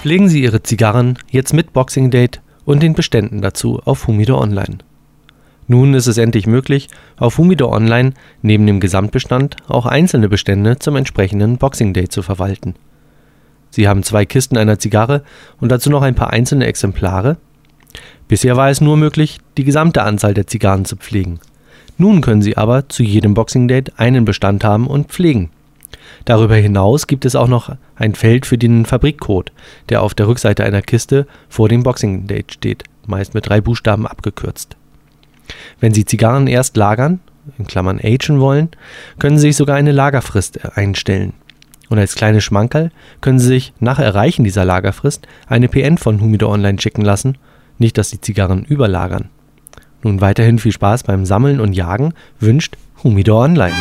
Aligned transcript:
Pflegen 0.00 0.28
Sie 0.28 0.44
Ihre 0.44 0.62
Zigarren 0.62 1.18
jetzt 1.28 1.52
mit 1.52 1.72
Boxing 1.72 2.12
Date 2.12 2.40
und 2.64 2.84
den 2.84 2.94
Beständen 2.94 3.42
dazu 3.42 3.80
auf 3.84 4.06
Humidor 4.06 4.40
Online. 4.40 4.78
Nun 5.66 5.92
ist 5.92 6.06
es 6.06 6.18
endlich 6.18 6.46
möglich, 6.46 6.86
auf 7.16 7.36
Humidor 7.36 7.72
Online 7.72 8.12
neben 8.40 8.64
dem 8.64 8.78
Gesamtbestand 8.78 9.56
auch 9.66 9.86
einzelne 9.86 10.28
Bestände 10.28 10.78
zum 10.78 10.94
entsprechenden 10.94 11.58
Boxing 11.58 11.94
Date 11.94 12.12
zu 12.12 12.22
verwalten. 12.22 12.76
Sie 13.70 13.88
haben 13.88 14.04
zwei 14.04 14.24
Kisten 14.24 14.56
einer 14.56 14.78
Zigarre 14.78 15.24
und 15.60 15.72
dazu 15.72 15.90
noch 15.90 16.02
ein 16.02 16.14
paar 16.14 16.30
einzelne 16.30 16.66
Exemplare? 16.66 17.36
Bisher 18.28 18.56
war 18.56 18.70
es 18.70 18.80
nur 18.80 18.96
möglich, 18.96 19.40
die 19.56 19.64
gesamte 19.64 20.04
Anzahl 20.04 20.32
der 20.32 20.46
Zigarren 20.46 20.84
zu 20.84 20.94
pflegen. 20.94 21.40
Nun 21.96 22.20
können 22.20 22.40
Sie 22.40 22.56
aber 22.56 22.88
zu 22.88 23.02
jedem 23.02 23.34
Boxing 23.34 23.66
Date 23.66 23.98
einen 23.98 24.24
Bestand 24.24 24.62
haben 24.62 24.86
und 24.86 25.08
pflegen. 25.08 25.50
Darüber 26.24 26.56
hinaus 26.56 27.06
gibt 27.06 27.24
es 27.24 27.36
auch 27.36 27.48
noch 27.48 27.74
ein 27.96 28.14
Feld 28.14 28.46
für 28.46 28.58
den 28.58 28.84
Fabrikcode, 28.84 29.52
der 29.88 30.02
auf 30.02 30.14
der 30.14 30.28
Rückseite 30.28 30.64
einer 30.64 30.82
Kiste 30.82 31.26
vor 31.48 31.68
dem 31.68 31.82
Boxing 31.82 32.26
Date 32.26 32.52
steht, 32.52 32.84
meist 33.06 33.34
mit 33.34 33.48
drei 33.48 33.60
Buchstaben 33.60 34.06
abgekürzt. 34.06 34.76
Wenn 35.80 35.94
Sie 35.94 36.04
Zigarren 36.04 36.46
erst 36.46 36.76
lagern 36.76 37.20
in 37.58 37.66
Klammern 37.66 38.00
(agen) 38.02 38.40
wollen, 38.40 38.68
können 39.18 39.38
Sie 39.38 39.48
sich 39.48 39.56
sogar 39.56 39.76
eine 39.76 39.92
Lagerfrist 39.92 40.76
einstellen. 40.76 41.32
Und 41.88 41.98
als 41.98 42.14
kleines 42.14 42.44
Schmankerl 42.44 42.90
können 43.20 43.38
Sie 43.38 43.46
sich 43.46 43.72
nach 43.80 43.98
Erreichen 43.98 44.44
dieser 44.44 44.64
Lagerfrist 44.64 45.26
eine 45.46 45.68
PN 45.68 45.96
von 45.96 46.20
Humidor 46.20 46.50
Online 46.50 46.78
schicken 46.80 47.02
lassen, 47.02 47.38
nicht 47.78 47.96
dass 47.96 48.10
die 48.10 48.20
Zigarren 48.20 48.64
überlagern. 48.64 49.30
Nun 50.02 50.20
weiterhin 50.20 50.58
viel 50.58 50.72
Spaß 50.72 51.04
beim 51.04 51.24
Sammeln 51.24 51.60
und 51.60 51.72
Jagen 51.72 52.12
wünscht 52.38 52.76
Humidor 53.02 53.44
Online. 53.44 53.74